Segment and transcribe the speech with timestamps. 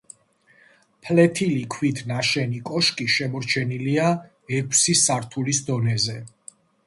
[1.01, 4.07] ფლეთილი ქვით ნაშენი კოშკი შემორჩენილია
[4.61, 6.19] ექვსი სართულის დონეზე.